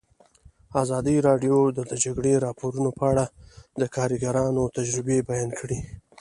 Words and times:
ازادي 0.81 1.15
راډیو 1.27 1.57
د 1.71 1.79
د 1.91 1.93
جګړې 2.03 2.33
راپورونه 2.45 2.89
په 2.99 3.03
اړه 3.11 3.25
د 3.81 3.81
کارګرانو 3.95 4.63
تجربې 4.77 5.17
بیان 5.29 5.49
کړي. 5.59 5.79